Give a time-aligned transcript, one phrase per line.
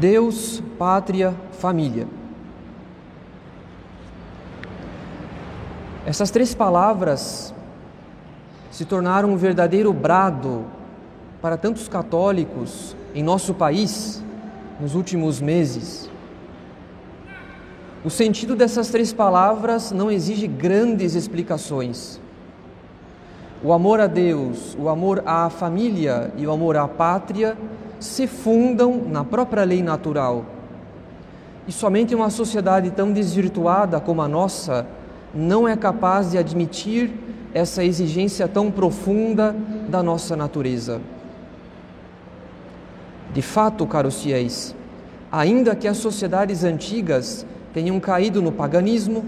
[0.00, 2.08] Deus, pátria, família.
[6.06, 7.54] Essas três palavras
[8.70, 10.64] se tornaram um verdadeiro brado
[11.42, 14.24] para tantos católicos em nosso país
[14.80, 16.08] nos últimos meses.
[18.02, 22.18] O sentido dessas três palavras não exige grandes explicações.
[23.62, 27.54] O amor a Deus, o amor à família e o amor à pátria
[28.00, 30.46] se fundam na própria lei natural.
[31.68, 34.86] E somente uma sociedade tão desvirtuada como a nossa
[35.34, 37.12] não é capaz de admitir
[37.54, 39.54] essa exigência tão profunda
[39.88, 41.00] da nossa natureza.
[43.32, 44.74] De fato, caros fiéis,
[45.30, 49.24] ainda que as sociedades antigas tenham caído no paganismo,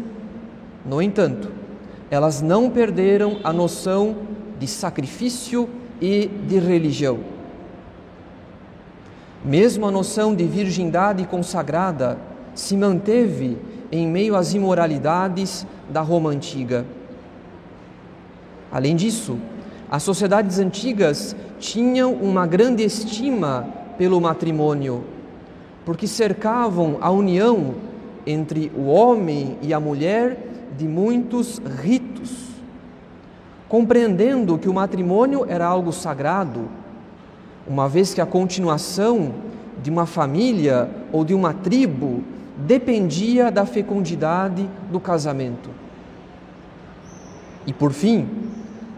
[0.85, 1.49] no entanto,
[2.11, 4.17] elas não perderam a noção
[4.59, 5.69] de sacrifício
[6.01, 7.21] e de religião.
[9.45, 12.17] Mesmo a noção de virgindade consagrada
[12.55, 13.59] se manteve
[13.91, 16.87] em meio às imoralidades da Roma antiga.
[18.71, 19.37] Além disso,
[19.91, 23.67] as sociedades antigas tinham uma grande estima
[23.99, 25.05] pelo matrimônio,
[25.85, 27.75] porque cercavam a união
[28.25, 30.39] entre o homem e a mulher
[30.79, 32.31] de muitos ritos,
[33.69, 36.69] compreendendo que o matrimônio era algo sagrado
[37.67, 39.33] uma vez que a continuação
[39.83, 42.23] de uma família ou de uma tribo
[42.57, 45.71] dependia da fecundidade do casamento.
[47.67, 48.29] E por fim,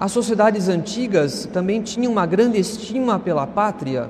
[0.00, 4.08] as sociedades antigas também tinham uma grande estima pela pátria,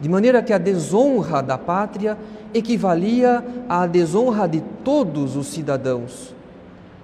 [0.00, 2.16] de maneira que a desonra da pátria
[2.54, 6.34] equivalia à desonra de todos os cidadãos,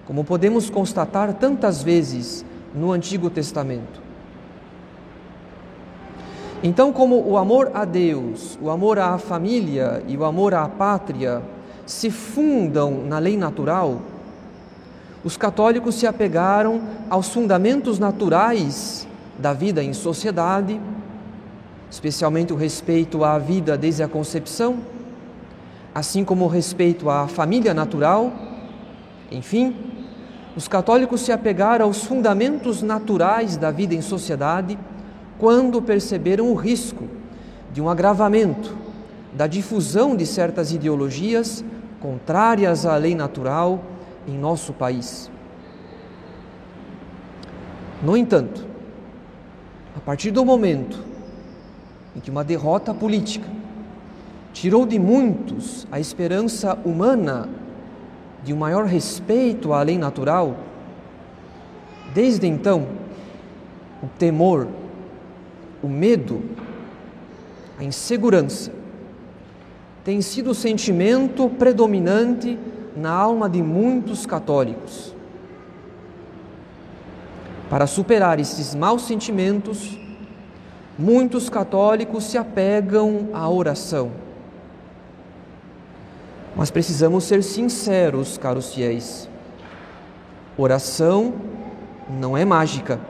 [0.07, 2.45] como podemos constatar tantas vezes
[2.75, 4.04] no Antigo Testamento.
[6.67, 11.43] Então, como o amor a Deus, o amor à família e o amor à pátria
[11.85, 14.01] se fundam na lei natural,
[15.23, 16.81] os católicos se apegaram
[17.11, 19.07] aos fundamentos naturais
[19.39, 20.81] da vida em sociedade,
[21.91, 24.79] especialmente o respeito à vida desde a concepção,
[25.95, 28.33] assim como o respeito à família natural.
[29.31, 29.77] Enfim,
[30.57, 34.79] os católicos se apegaram aos fundamentos naturais da vida em sociedade
[35.39, 37.05] quando perceberam o risco
[37.73, 38.77] de um agravamento
[39.33, 41.65] da difusão de certas ideologias
[42.01, 43.83] contrárias à lei natural
[44.29, 45.31] em nosso país.
[48.03, 48.65] No entanto,
[49.97, 51.03] a partir do momento
[52.15, 53.49] em que uma derrota política
[54.53, 57.49] tirou de muitos a esperança humana
[58.45, 60.57] de um maior respeito à lei natural,
[62.15, 62.87] desde então,
[64.03, 64.69] o temor
[65.85, 66.43] o medo,
[67.79, 68.73] a insegurança,
[70.03, 72.59] tem sido o sentimento predominante
[72.97, 75.15] na alma de muitos católicos.
[77.69, 79.99] Para superar esses maus sentimentos,
[80.99, 84.13] muitos católicos se apegam à oração.
[86.57, 89.29] Mas precisamos ser sinceros, caros fiéis.
[90.57, 91.35] Oração
[92.09, 93.01] não é mágica.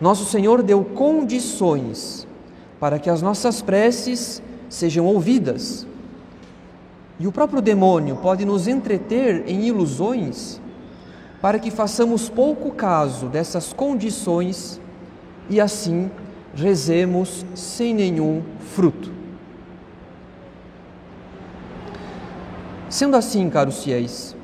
[0.00, 2.26] Nosso Senhor deu condições
[2.78, 5.86] para que as nossas preces sejam ouvidas.
[7.18, 10.60] E o próprio demônio pode nos entreter em ilusões
[11.40, 14.80] para que façamos pouco caso dessas condições
[15.48, 16.10] e assim
[16.54, 18.42] rezemos sem nenhum
[18.74, 19.12] fruto.
[22.90, 24.36] Sendo assim, caros fiéis,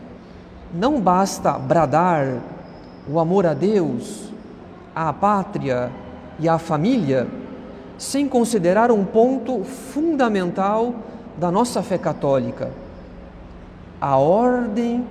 [0.73, 2.43] não basta bradar
[3.09, 4.32] o amor a Deus
[4.95, 5.91] à pátria
[6.39, 7.27] e à família,
[7.97, 10.95] sem considerar um ponto fundamental
[11.37, 12.71] da nossa fé católica:
[14.01, 15.07] a ordem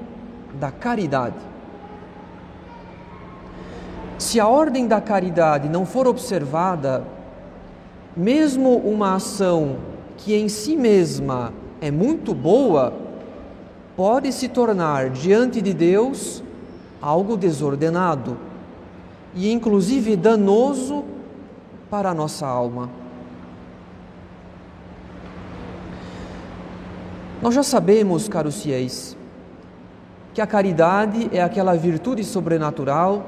[0.60, 1.51] da caridade.
[4.18, 7.04] Se a ordem da caridade não for observada,
[8.16, 9.78] mesmo uma ação
[10.18, 12.94] que em si mesma é muito boa,
[13.95, 16.44] pode se tornar diante de Deus
[17.01, 18.38] algo desordenado
[19.33, 21.04] e inclusive danoso
[21.89, 22.89] para a nossa alma.
[27.42, 29.18] Nós já sabemos, caros fiéis,
[30.33, 33.25] que a caridade é aquela virtude sobrenatural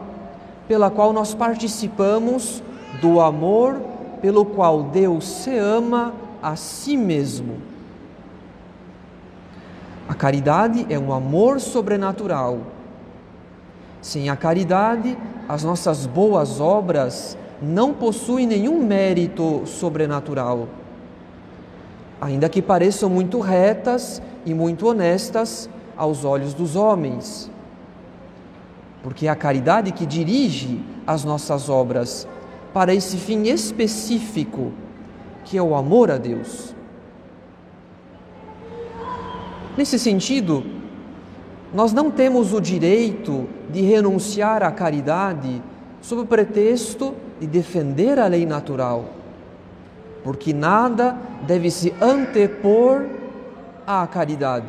[0.68, 2.62] pela qual nós participamos
[3.02, 3.82] do amor
[4.22, 7.58] pelo qual Deus se ama a si mesmo.
[10.08, 12.60] A caridade é um amor sobrenatural.
[14.02, 15.18] Sem a caridade,
[15.48, 20.68] as nossas boas obras não possuem nenhum mérito sobrenatural.
[22.20, 27.52] Ainda que pareçam muito retas e muito honestas aos olhos dos homens.
[29.02, 32.28] Porque é a caridade que dirige as nossas obras
[32.74, 34.72] para esse fim específico,
[35.44, 36.74] que é o amor a Deus.
[39.78, 40.64] Nesse sentido,
[41.74, 45.62] nós não temos o direito de renunciar à caridade
[46.02, 49.06] sob o pretexto de defender a lei natural,
[50.24, 51.18] porque nada
[51.48, 53.06] deve se antepor
[53.88, 54.68] à caridade.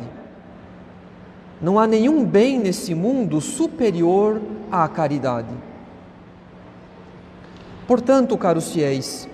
[1.61, 4.41] Não há nenhum bem nesse mundo superior
[4.71, 5.53] à caridade.
[7.87, 9.29] Portanto, caros fiéis,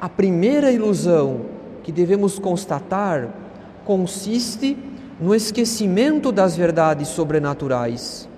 [0.00, 1.40] a primeira ilusão
[1.82, 3.28] que devemos constatar
[3.84, 4.76] consiste
[5.18, 8.28] no esquecimento das verdades sobrenaturais,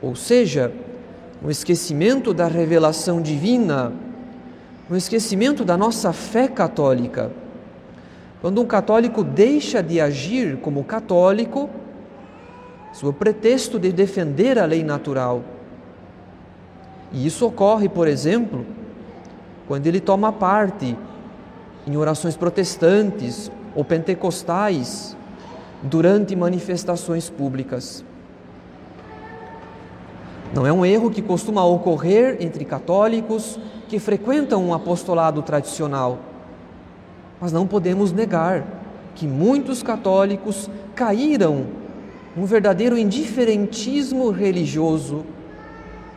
[0.00, 0.72] ou seja,
[1.42, 3.92] no esquecimento da revelação divina,
[4.88, 7.30] no esquecimento da nossa fé católica.
[8.40, 11.68] Quando um católico deixa de agir como católico,
[12.92, 15.42] sob o pretexto de defender a lei natural.
[17.12, 18.64] E isso ocorre, por exemplo,
[19.66, 20.96] quando ele toma parte
[21.86, 25.16] em orações protestantes ou pentecostais
[25.84, 28.04] durante manifestações públicas.
[30.54, 33.58] Não é um erro que costuma ocorrer entre católicos
[33.88, 36.18] que frequentam um apostolado tradicional.
[37.40, 38.64] Mas não podemos negar
[39.14, 41.66] que muitos católicos caíram
[42.34, 45.24] num verdadeiro indiferentismo religioso,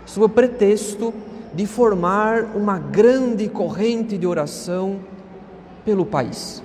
[0.06, 1.14] sob o pretexto
[1.54, 5.00] de formar uma grande corrente de oração
[5.84, 6.64] pelo país.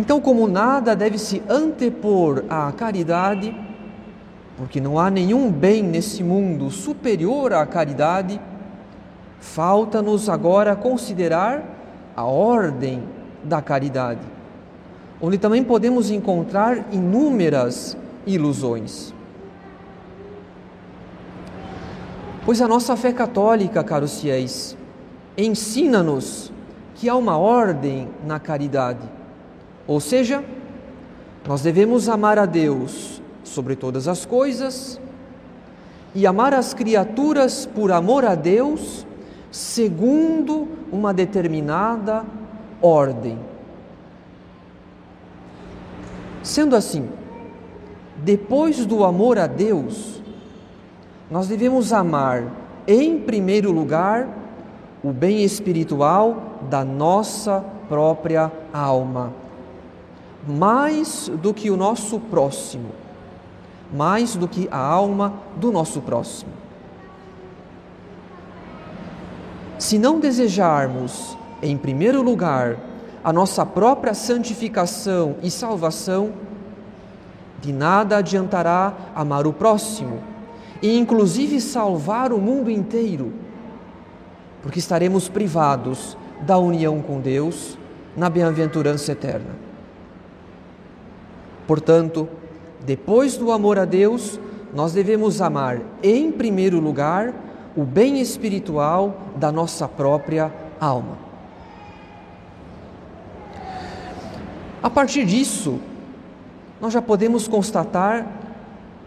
[0.00, 3.54] Então, como nada deve se antepor à caridade,
[4.56, 8.40] porque não há nenhum bem nesse mundo superior à caridade,
[9.40, 11.62] falta-nos agora considerar
[12.16, 13.02] a ordem
[13.44, 14.22] da caridade,
[15.20, 17.94] onde também podemos encontrar inúmeras
[18.26, 19.12] ilusões.
[22.46, 24.74] Pois a nossa fé católica, caros fiéis,
[25.36, 26.50] ensina-nos
[26.94, 29.19] que há uma ordem na caridade,
[29.90, 30.44] ou seja,
[31.48, 35.00] nós devemos amar a Deus sobre todas as coisas
[36.14, 39.04] e amar as criaturas por amor a Deus,
[39.50, 42.24] segundo uma determinada
[42.80, 43.36] ordem.
[46.44, 47.08] Sendo assim,
[48.18, 50.22] depois do amor a Deus,
[51.28, 52.44] nós devemos amar,
[52.86, 54.28] em primeiro lugar,
[55.02, 59.49] o bem espiritual da nossa própria alma,
[60.46, 62.90] mais do que o nosso próximo
[63.92, 66.52] mais do que a alma do nosso próximo.
[69.78, 72.76] Se não desejarmos, em primeiro lugar,
[73.24, 76.32] a nossa própria santificação e salvação,
[77.60, 80.20] de nada adiantará amar o próximo
[80.80, 83.32] e, inclusive, salvar o mundo inteiro,
[84.62, 87.78] porque estaremos privados da união com Deus
[88.16, 89.69] na bem-aventurança eterna.
[91.70, 92.28] Portanto,
[92.84, 94.40] depois do amor a Deus,
[94.74, 97.32] nós devemos amar, em primeiro lugar,
[97.76, 101.16] o bem espiritual da nossa própria alma.
[104.82, 105.78] A partir disso,
[106.80, 108.26] nós já podemos constatar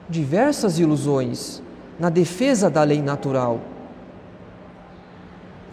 [0.07, 1.61] diversas ilusões
[1.99, 3.59] na defesa da lei natural.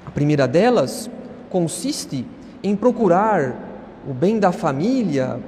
[0.04, 1.08] A primeira delas
[1.50, 2.26] consiste
[2.64, 3.54] em procurar
[4.04, 5.38] o bem da família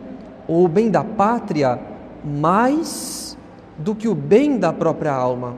[0.52, 1.80] ou o bem da pátria
[2.22, 3.38] mais
[3.78, 5.54] do que o bem da própria alma.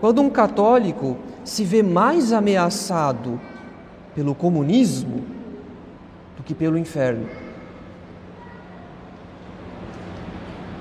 [0.00, 3.38] Quando um católico se vê mais ameaçado
[4.14, 5.22] pelo comunismo
[6.38, 7.28] do que pelo inferno.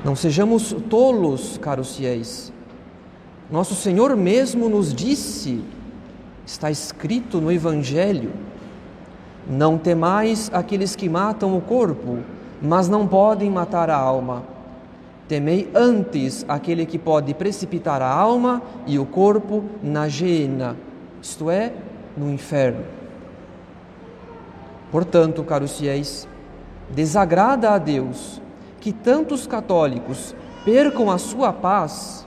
[0.05, 2.53] Não sejamos tolos, caros fiéis.
[3.51, 5.61] Nosso Senhor mesmo nos disse,
[6.45, 8.31] está escrito no Evangelho:
[9.49, 12.19] Não temais aqueles que matam o corpo,
[12.61, 14.43] mas não podem matar a alma.
[15.27, 20.75] Temei antes aquele que pode precipitar a alma e o corpo na geena,
[21.21, 21.73] isto é,
[22.17, 22.83] no inferno.
[24.91, 26.27] Portanto, caros fiéis,
[26.89, 28.41] desagrada a Deus
[28.81, 30.35] que tantos católicos
[30.65, 32.25] percam a sua paz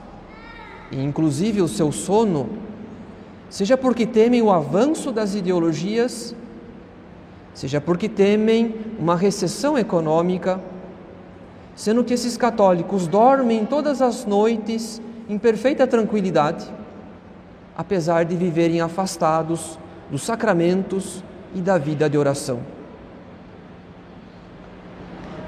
[0.93, 2.49] e inclusive o seu sono,
[3.49, 6.35] seja porque temem o avanço das ideologias,
[7.53, 10.59] seja porque temem uma recessão econômica,
[11.75, 16.71] sendo que esses católicos dormem todas as noites em perfeita tranquilidade,
[17.75, 19.77] apesar de viverem afastados
[20.09, 21.23] dos sacramentos
[21.55, 22.59] e da vida de oração.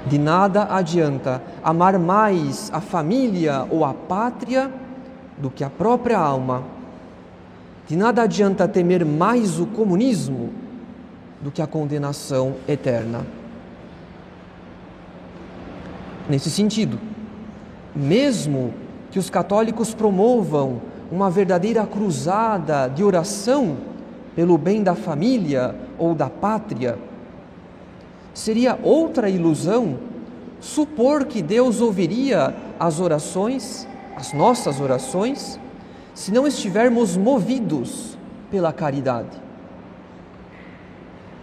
[0.06, 4.70] De nada adianta amar mais a família ou a pátria
[5.36, 6.62] do que a própria alma.
[7.88, 10.65] De nada adianta temer mais o comunismo
[11.40, 13.26] do que a condenação eterna.
[16.28, 16.98] Nesse sentido,
[17.94, 18.74] mesmo
[19.10, 23.76] que os católicos promovam uma verdadeira cruzada de oração
[24.34, 26.98] pelo bem da família ou da pátria,
[28.34, 29.98] seria outra ilusão
[30.60, 35.58] supor que Deus ouviria as orações, as nossas orações,
[36.14, 38.18] se não estivermos movidos
[38.50, 39.45] pela caridade.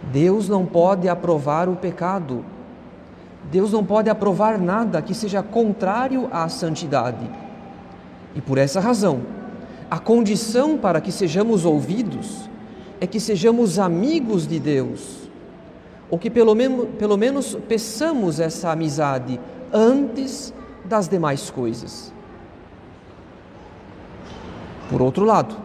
[0.02, 2.44] Deus não pode aprovar o pecado.
[3.50, 7.30] Deus não pode aprovar nada que seja contrário à santidade.
[8.34, 9.22] E por essa razão,
[9.90, 12.48] a condição para que sejamos ouvidos
[13.00, 15.28] é que sejamos amigos de Deus,
[16.10, 19.38] ou que pelo menos, pelo menos peçamos essa amizade
[19.72, 20.52] antes
[20.84, 22.12] das demais coisas.
[24.90, 25.56] Por outro lado,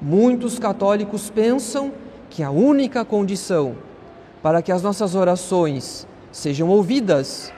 [0.00, 1.92] muitos católicos pensam
[2.30, 3.76] que a única condição
[4.42, 7.52] para que as nossas orações sejam ouvidas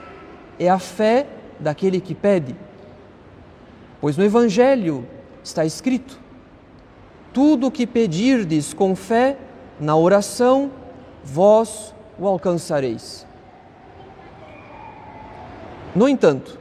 [0.58, 1.26] é a fé
[1.60, 2.56] daquele que pede.
[4.00, 5.06] Pois no Evangelho
[5.44, 6.18] está escrito:
[7.32, 9.36] tudo o que pedirdes com fé
[9.78, 10.70] na oração,
[11.24, 13.26] vós o alcançareis.
[15.94, 16.58] No entanto,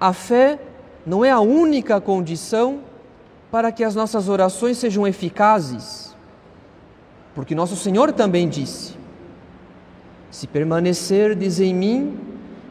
[0.00, 0.58] a fé
[1.04, 2.80] não é a única condição
[3.50, 6.11] para que as nossas orações sejam eficazes,
[7.34, 8.94] porque nosso Senhor também disse:
[10.30, 12.18] Se permanecerdes em mim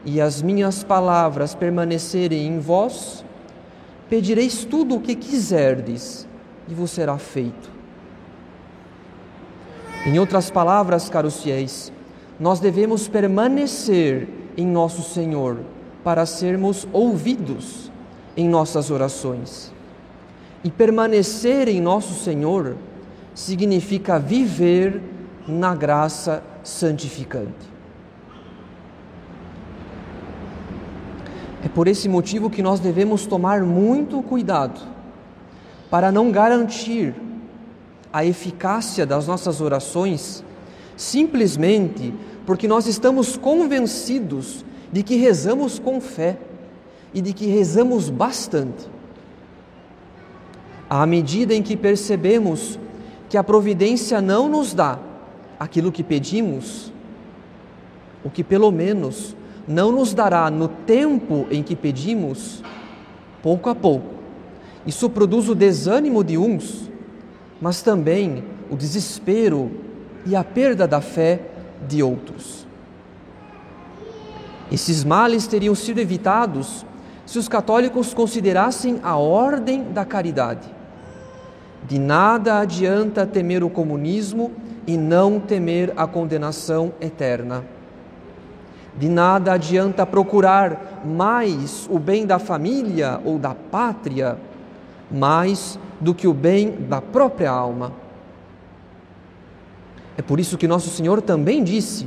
[0.04, 3.24] e as minhas palavras permanecerem em vós,
[4.08, 6.26] pedireis tudo o que quiserdes
[6.68, 7.70] e vos será feito.
[10.04, 11.92] Em outras palavras, caros fiéis,
[12.38, 15.60] nós devemos permanecer em nosso Senhor
[16.02, 17.90] para sermos ouvidos
[18.36, 19.72] em nossas orações.
[20.64, 22.76] E permanecer em nosso Senhor
[23.34, 25.00] significa viver
[25.46, 27.72] na graça santificante.
[31.64, 34.80] É por esse motivo que nós devemos tomar muito cuidado
[35.90, 37.14] para não garantir
[38.12, 40.44] a eficácia das nossas orações
[40.96, 42.12] simplesmente
[42.44, 46.36] porque nós estamos convencidos de que rezamos com fé
[47.14, 48.90] e de que rezamos bastante.
[50.90, 52.78] À medida em que percebemos
[53.32, 54.98] que a providência não nos dá
[55.58, 56.92] aquilo que pedimos,
[58.22, 59.34] o que pelo menos
[59.66, 62.62] não nos dará no tempo em que pedimos,
[63.42, 64.16] pouco a pouco.
[64.86, 66.90] Isso produz o desânimo de uns,
[67.58, 69.80] mas também o desespero
[70.26, 71.40] e a perda da fé
[71.88, 72.66] de outros.
[74.70, 76.84] Esses males teriam sido evitados
[77.24, 80.81] se os católicos considerassem a ordem da caridade.
[81.84, 84.52] De nada adianta temer o comunismo
[84.86, 87.64] e não temer a condenação eterna.
[88.96, 94.38] De nada adianta procurar mais o bem da família ou da pátria,
[95.10, 97.92] mais do que o bem da própria alma.
[100.16, 102.06] É por isso que Nosso Senhor também disse: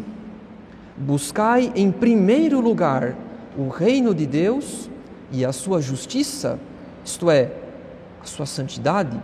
[0.95, 3.15] Buscai em primeiro lugar
[3.57, 4.89] o reino de Deus
[5.31, 6.59] e a sua justiça,
[7.03, 7.51] isto é,
[8.21, 9.19] a sua santidade,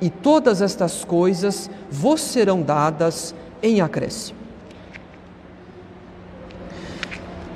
[0.00, 4.38] e todas estas coisas vos serão dadas em acréscimo.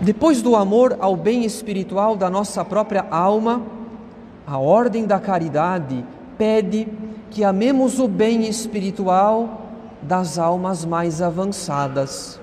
[0.01, 3.63] Depois do amor ao bem espiritual da nossa própria alma,
[4.47, 6.05] a ordem da caridade
[6.37, 6.87] pede
[7.31, 9.63] que amemos o bem espiritual
[10.03, 12.39] das almas mais avançadas.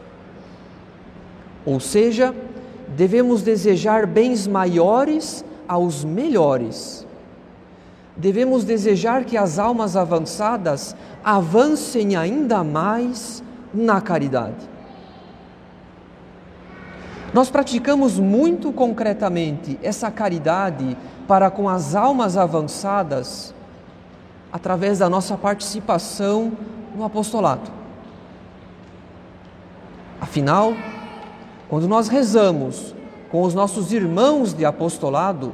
[1.65, 2.33] Ou seja,
[2.95, 7.05] devemos desejar bens maiores aos melhores.
[8.15, 14.69] Devemos desejar que as almas avançadas avancem ainda mais na caridade.
[17.33, 23.53] Nós praticamos muito concretamente essa caridade para com as almas avançadas
[24.51, 26.51] através da nossa participação
[26.93, 27.71] no apostolado.
[30.19, 30.73] Afinal,
[31.69, 32.93] quando nós rezamos
[33.29, 35.53] com os nossos irmãos de apostolado,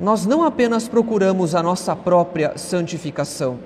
[0.00, 3.58] nós não apenas procuramos a nossa própria santificação,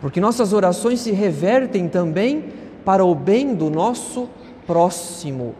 [0.00, 2.52] porque nossas orações se revertem também
[2.84, 4.28] para o bem do nosso
[4.66, 5.54] próximo,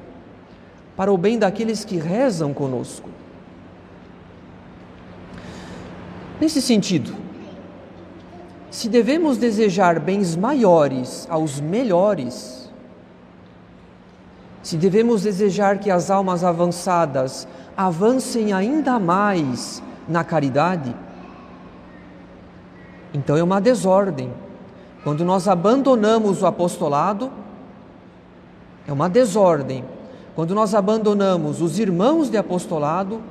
[0.96, 3.10] para o bem daqueles que rezam conosco.
[6.40, 7.12] Nesse sentido,
[8.70, 12.70] se devemos desejar bens maiores aos melhores,
[14.62, 17.48] se devemos desejar que as almas avançadas
[17.78, 20.97] avancem ainda mais na caridade,
[23.14, 24.32] então é uma desordem.
[25.04, 27.30] Quando nós abandonamos o apostolado,
[28.85, 29.85] é uma desordem.
[30.35, 33.23] Quando nós abandonamos os irmãos de apostolado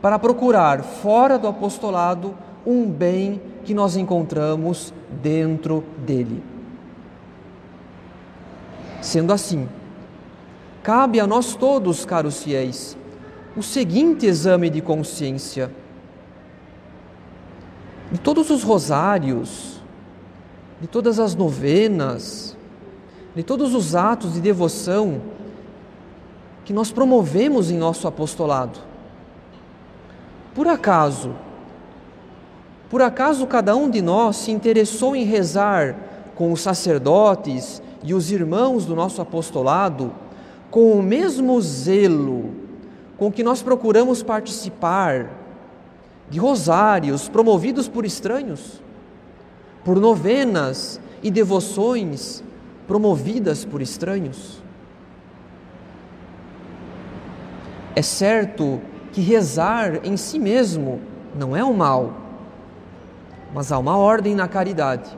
[0.00, 2.34] para procurar fora do apostolado
[2.66, 4.92] um bem que nós encontramos
[5.22, 6.42] dentro dele.
[9.00, 9.68] Sendo assim,
[10.82, 12.96] cabe a nós todos, caros fiéis,
[13.56, 15.70] o seguinte exame de consciência.
[18.10, 19.80] De todos os rosários,
[20.80, 22.56] de todas as novenas,
[23.34, 25.20] de todos os atos de devoção
[26.64, 28.78] que nós promovemos em nosso apostolado.
[30.54, 31.34] Por acaso,
[32.90, 35.96] por acaso cada um de nós se interessou em rezar
[36.34, 40.12] com os sacerdotes e os irmãos do nosso apostolado
[40.70, 42.61] com o mesmo zelo
[43.22, 45.30] com que nós procuramos participar
[46.28, 48.82] de rosários promovidos por estranhos,
[49.84, 52.42] por novenas e devoções
[52.84, 54.60] promovidas por estranhos.
[57.94, 58.80] É certo
[59.12, 61.00] que rezar em si mesmo
[61.32, 62.14] não é um mal,
[63.54, 65.16] mas há uma ordem na caridade.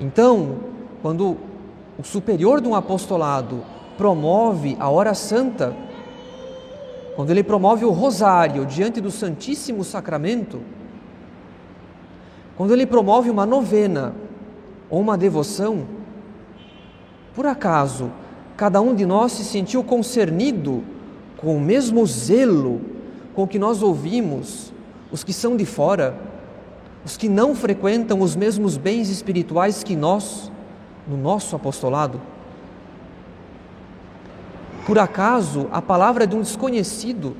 [0.00, 0.56] Então,
[1.00, 1.36] quando
[1.96, 3.62] o superior de um apostolado
[3.96, 5.86] promove a hora santa,
[7.18, 10.60] quando ele promove o rosário diante do Santíssimo Sacramento,
[12.56, 14.14] quando ele promove uma novena
[14.88, 15.84] ou uma devoção,
[17.34, 18.12] por acaso
[18.56, 20.84] cada um de nós se sentiu concernido
[21.38, 22.80] com o mesmo zelo
[23.34, 24.72] com que nós ouvimos
[25.10, 26.16] os que são de fora,
[27.04, 30.52] os que não frequentam os mesmos bens espirituais que nós
[31.04, 32.20] no nosso apostolado?
[34.88, 37.36] Por acaso a palavra de um desconhecido,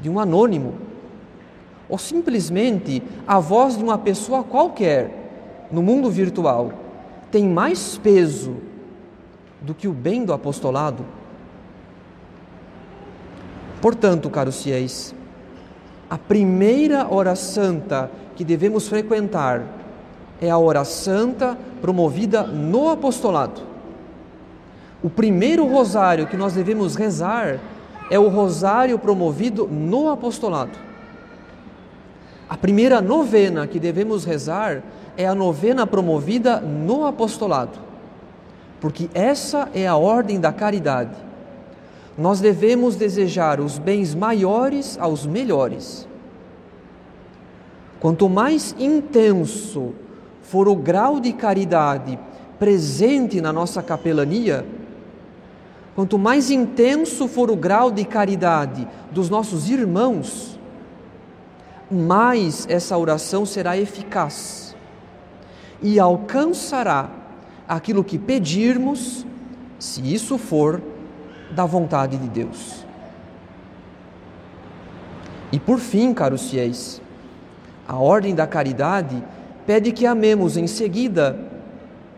[0.00, 0.72] de um anônimo,
[1.86, 6.72] ou simplesmente a voz de uma pessoa qualquer no mundo virtual
[7.30, 8.56] tem mais peso
[9.60, 11.04] do que o bem do apostolado?
[13.82, 15.14] Portanto, caros fiéis,
[16.08, 19.62] a primeira hora santa que devemos frequentar
[20.40, 23.71] é a hora santa promovida no apostolado.
[25.02, 27.58] O primeiro rosário que nós devemos rezar
[28.08, 30.78] é o rosário promovido no apostolado.
[32.48, 34.82] A primeira novena que devemos rezar
[35.16, 37.78] é a novena promovida no apostolado,
[38.80, 41.16] porque essa é a ordem da caridade.
[42.16, 46.06] Nós devemos desejar os bens maiores aos melhores.
[47.98, 49.94] Quanto mais intenso
[50.42, 52.18] for o grau de caridade
[52.58, 54.64] presente na nossa capelania,
[55.94, 60.58] Quanto mais intenso for o grau de caridade dos nossos irmãos,
[61.90, 64.74] mais essa oração será eficaz
[65.82, 67.10] e alcançará
[67.68, 69.26] aquilo que pedirmos,
[69.78, 70.80] se isso for
[71.50, 72.86] da vontade de Deus.
[75.50, 77.02] E por fim, caros fiéis,
[77.86, 79.22] a ordem da caridade
[79.66, 81.38] pede que amemos em seguida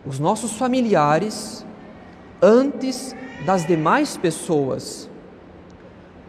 [0.05, 1.65] os nossos familiares
[2.41, 5.09] antes das demais pessoas,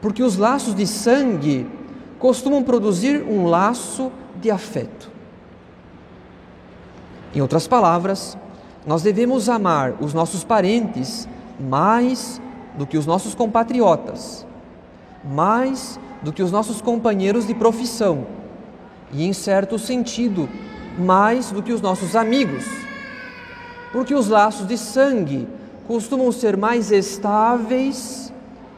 [0.00, 1.66] porque os laços de sangue
[2.18, 5.10] costumam produzir um laço de afeto.
[7.34, 8.36] Em outras palavras,
[8.86, 11.28] nós devemos amar os nossos parentes
[11.60, 12.40] mais
[12.76, 14.46] do que os nossos compatriotas,
[15.24, 18.26] mais do que os nossos companheiros de profissão
[19.12, 20.48] e, em certo sentido,
[20.98, 22.64] mais do que os nossos amigos,
[23.92, 25.46] porque os laços de sangue
[25.86, 28.32] costumam ser mais estáveis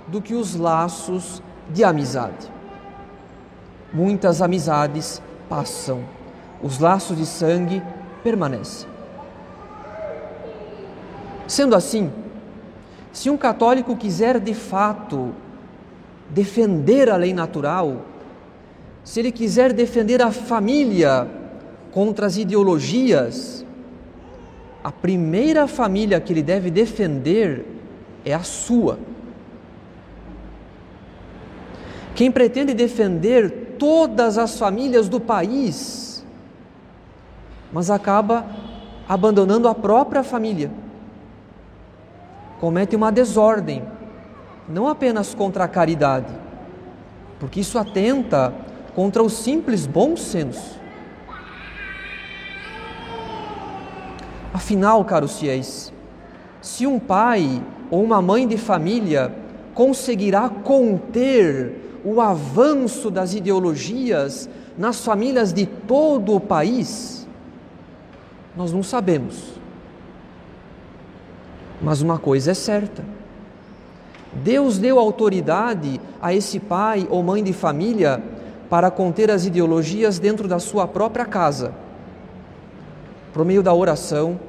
[0.06, 2.50] do que os laços de amizade.
[3.92, 6.04] Muitas amizades passam,
[6.62, 7.82] os laços de sangue
[8.22, 8.88] permanecem.
[11.46, 12.12] Sendo assim,
[13.12, 15.32] se um católico quiser de fato
[16.28, 18.02] defender a lei natural,
[19.02, 21.26] se ele quiser defender a família
[21.90, 23.64] contra as ideologias,
[24.88, 27.62] a primeira família que ele deve defender
[28.24, 28.98] é a sua.
[32.14, 36.24] Quem pretende defender todas as famílias do país,
[37.70, 38.46] mas acaba
[39.06, 40.70] abandonando a própria família,
[42.58, 43.84] comete uma desordem,
[44.66, 46.32] não apenas contra a caridade,
[47.38, 48.54] porque isso atenta
[48.94, 50.80] contra o simples bom senso.
[54.58, 55.92] Afinal, caros fiéis,
[56.60, 59.32] se um pai ou uma mãe de família
[59.72, 67.24] conseguirá conter o avanço das ideologias nas famílias de todo o país,
[68.56, 69.52] nós não sabemos.
[71.80, 73.04] Mas uma coisa é certa:
[74.42, 78.20] Deus deu autoridade a esse pai ou mãe de família
[78.68, 81.72] para conter as ideologias dentro da sua própria casa,
[83.32, 84.47] por meio da oração,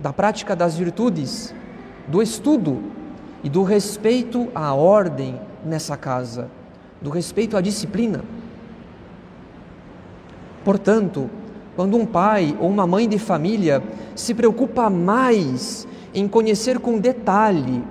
[0.00, 1.54] da prática das virtudes,
[2.06, 2.82] do estudo
[3.42, 6.48] e do respeito à ordem nessa casa,
[7.00, 8.22] do respeito à disciplina.
[10.64, 11.28] Portanto,
[11.74, 13.82] quando um pai ou uma mãe de família
[14.14, 17.82] se preocupa mais em conhecer com detalhe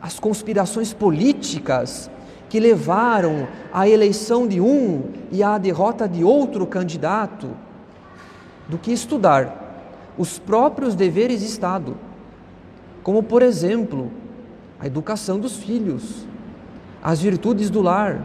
[0.00, 2.10] as conspirações políticas
[2.48, 7.50] que levaram à eleição de um e à derrota de outro candidato,
[8.68, 9.59] do que estudar
[10.20, 11.96] os próprios deveres de Estado,
[13.02, 14.10] como, por exemplo,
[14.78, 16.26] a educação dos filhos,
[17.02, 18.22] as virtudes do lar.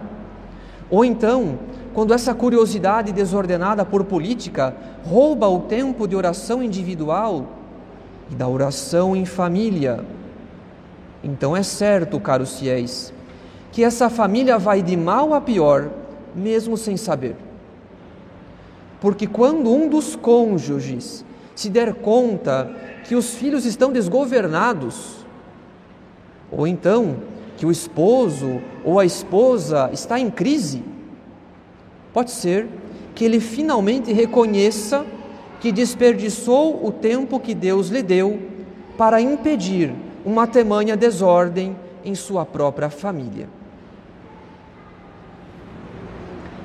[0.89, 1.57] Ou então,
[1.93, 7.47] quando essa curiosidade desordenada por política rouba o tempo de oração individual
[8.29, 10.03] e da oração em família.
[11.23, 13.13] Então é certo, caros fiéis,
[13.71, 15.89] que essa família vai de mal a pior,
[16.35, 17.37] mesmo sem saber.
[18.99, 21.23] Porque quando um dos cônjuges
[21.55, 22.69] se der conta
[23.05, 25.25] que os filhos estão desgovernados,
[26.51, 27.17] ou então
[27.57, 30.83] que o esposo ou a esposa está em crise,
[32.13, 32.67] pode ser
[33.13, 35.05] que ele finalmente reconheça
[35.61, 38.39] que desperdiçou o tempo que Deus lhe deu
[38.97, 39.93] para impedir
[40.25, 43.47] uma tamanha desordem em sua própria família.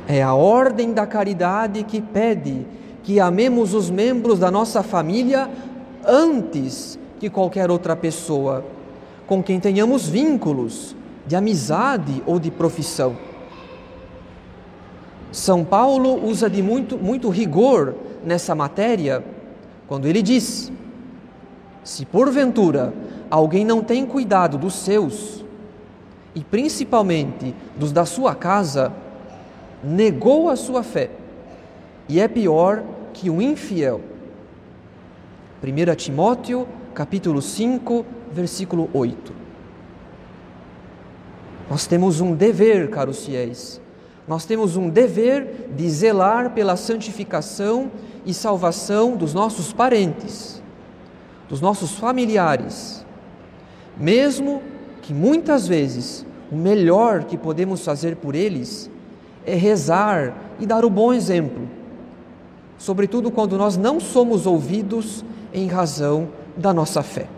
[0.09, 2.67] É a ordem da caridade que pede
[3.03, 5.49] que amemos os membros da nossa família
[6.07, 8.65] antes que qualquer outra pessoa
[9.27, 13.17] com quem tenhamos vínculos de amizade ou de profissão.
[15.31, 19.25] São Paulo usa de muito, muito rigor nessa matéria
[19.87, 20.73] quando ele diz:
[21.85, 22.93] se porventura
[23.31, 25.45] alguém não tem cuidado dos seus,
[26.35, 28.93] e principalmente dos da sua casa,
[29.83, 31.11] negou a sua fé,
[32.11, 32.83] e é pior
[33.15, 34.01] que um infiel.
[35.63, 39.33] 1 Timóteo, capítulo 5, versículo 8.
[41.71, 43.81] Nós temos um dever, caros fiéis.
[44.27, 47.93] Nós temos um dever de zelar pela santificação
[48.27, 50.61] e salvação dos nossos parentes,
[51.49, 53.07] dos nossos familiares.
[53.97, 54.65] Mesmo
[55.01, 58.91] que muitas vezes o melhor que podemos fazer por eles
[59.47, 61.79] é rezar e dar o bom exemplo
[62.81, 67.29] sobretudo quando nós não somos ouvidos em razão da nossa fé.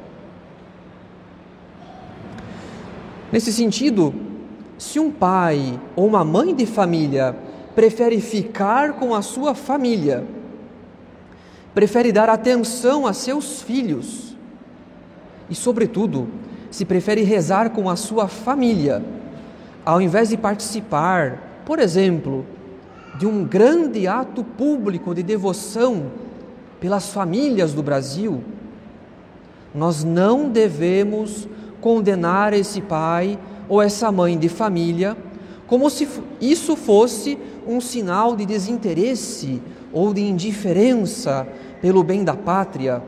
[3.33, 4.15] Nesse sentido,
[4.79, 7.37] se um pai ou uma mãe de família
[7.75, 10.25] prefere ficar com a sua família,
[11.75, 14.37] prefere dar atenção a seus filhos
[15.51, 16.29] e, sobretudo,
[16.71, 19.03] se prefere rezar com a sua família,
[19.85, 22.47] ao invés de participar, por exemplo,
[23.19, 26.11] de um grande ato público de devoção
[26.81, 28.43] pelas famílias do Brasil,
[29.75, 31.49] nós não devemos
[31.81, 35.17] condenar esse pai ou essa mãe de família
[35.67, 36.07] como se
[36.41, 41.47] isso fosse um sinal de desinteresse ou de indiferença
[41.81, 43.03] pelo bem da pátria.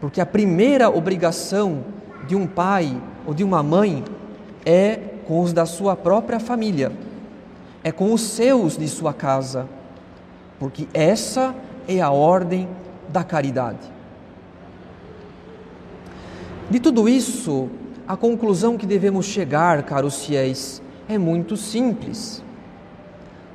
[0.00, 1.84] Porque a primeira obrigação
[2.26, 4.04] de um pai ou de uma mãe
[4.64, 6.92] é com os da sua própria família
[7.82, 9.66] é com os seus de sua casa,
[10.58, 11.54] porque essa
[11.88, 12.68] é a ordem
[13.08, 13.90] da caridade.
[16.68, 17.68] De tudo isso,
[18.06, 22.44] a conclusão que devemos chegar, caros fiéis, é muito simples.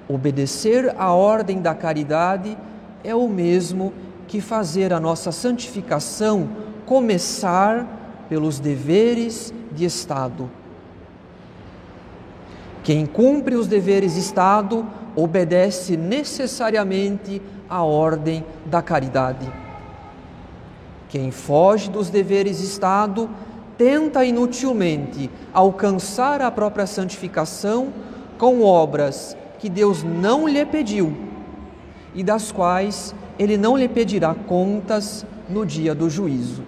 [0.07, 2.57] Obedecer à ordem da caridade
[3.03, 3.93] é o mesmo
[4.27, 6.49] que fazer a nossa santificação
[6.85, 10.49] começar pelos deveres de Estado
[12.85, 19.51] quem cumpre os deveres de Estado obedece necessariamente à ordem da caridade.
[21.09, 23.27] Quem foge dos deveres Estado
[23.75, 27.91] tenta inutilmente alcançar a própria santificação
[28.37, 31.11] com obras que Deus não lhe pediu
[32.13, 36.61] e das quais ele não lhe pedirá contas no dia do juízo.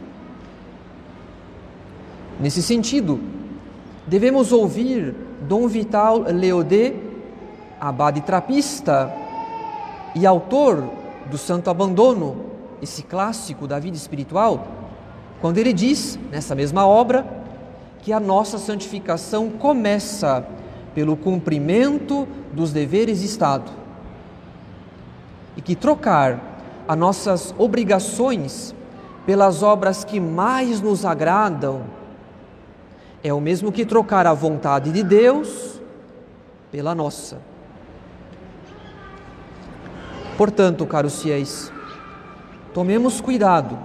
[2.39, 3.37] Nesse sentido,
[4.08, 6.96] devemos ouvir Dom Vital Leodé,
[7.80, 9.13] abade trapista
[10.15, 10.84] e autor
[11.30, 12.48] do Santo Abandono,
[12.82, 14.65] esse clássico da vida espiritual,
[15.41, 17.26] quando ele diz, nessa mesma obra,
[18.02, 20.48] que a nossa santificação começa
[20.96, 23.70] pelo cumprimento dos deveres de Estado
[25.56, 26.39] e que trocar
[26.88, 28.74] as nossas obrigações
[29.26, 31.96] pelas obras que mais nos agradam
[33.28, 35.82] é o mesmo que trocar a vontade de Deus
[36.72, 37.40] pela nossa.
[40.38, 41.70] Portanto, caros fiéis,
[42.74, 43.78] tomemos cuidado,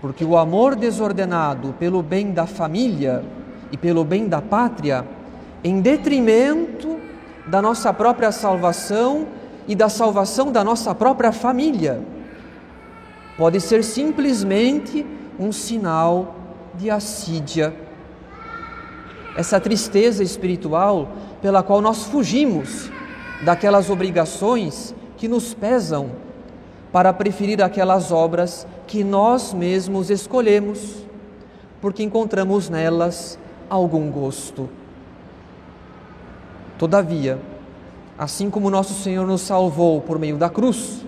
[0.00, 3.24] porque o amor desordenado pelo bem da família
[3.72, 5.04] e pelo bem da pátria,
[5.64, 7.00] em detrimento
[7.46, 9.26] da nossa própria salvação
[9.66, 12.00] e da salvação da nossa própria família,
[13.36, 15.04] pode ser simplesmente
[15.40, 16.36] um sinal
[16.74, 17.85] de assídia.
[19.36, 21.10] Essa tristeza espiritual
[21.42, 22.90] pela qual nós fugimos
[23.44, 26.10] daquelas obrigações que nos pesam
[26.90, 31.06] para preferir aquelas obras que nós mesmos escolhemos,
[31.80, 34.68] porque encontramos nelas algum gosto.
[36.78, 37.38] Todavia,
[38.18, 41.04] assim como nosso Senhor nos salvou por meio da cruz,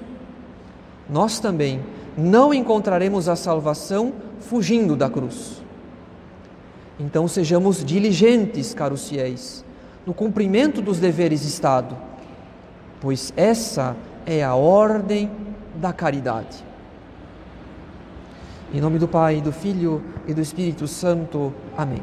[1.09, 1.81] nós também
[2.17, 5.63] não encontraremos a salvação fugindo da cruz.
[6.99, 9.65] Então sejamos diligentes, caros fiéis,
[10.05, 11.97] no cumprimento dos deveres de Estado,
[13.01, 15.31] pois essa é a ordem
[15.77, 16.65] da caridade.
[18.75, 21.55] Em nome do Pai, do Filho e do Espírito Santo.
[21.77, 22.03] Amém.